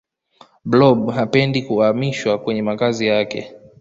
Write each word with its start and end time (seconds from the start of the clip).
blob 0.65 1.11
hapendi 1.11 1.61
kuamishwa 1.61 2.37
kwenye 2.37 2.61
makazi 2.61 3.07
yake 3.07 3.51